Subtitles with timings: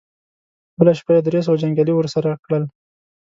[0.79, 2.63] بله شپه يې درې سوه جنګيالي ور سره کړل.